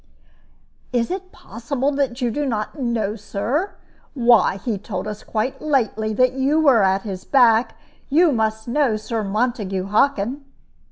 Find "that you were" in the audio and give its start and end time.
6.11-6.81